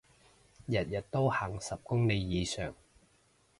[0.65, 2.73] 日日都行十公里以上